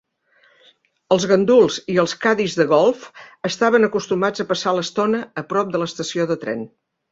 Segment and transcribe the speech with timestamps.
[1.15, 3.05] Els ganduls i els cadis de golf
[3.51, 6.69] estaven acostumats a passar l'estona a prop de l'estació de tren.